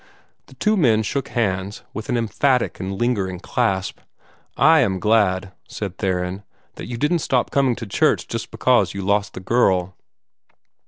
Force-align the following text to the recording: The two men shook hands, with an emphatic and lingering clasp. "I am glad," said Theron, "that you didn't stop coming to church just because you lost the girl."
The 0.47 0.55
two 0.55 0.75
men 0.77 1.03
shook 1.03 1.27
hands, 1.27 1.83
with 1.93 2.09
an 2.09 2.17
emphatic 2.17 2.79
and 2.79 2.97
lingering 2.97 3.39
clasp. 3.39 3.99
"I 4.57 4.79
am 4.79 4.99
glad," 4.99 5.51
said 5.67 5.99
Theron, 5.99 6.41
"that 6.73 6.87
you 6.87 6.97
didn't 6.97 7.19
stop 7.19 7.51
coming 7.51 7.75
to 7.75 7.85
church 7.85 8.27
just 8.27 8.49
because 8.49 8.95
you 8.95 9.03
lost 9.03 9.35
the 9.35 9.39
girl." 9.41 9.95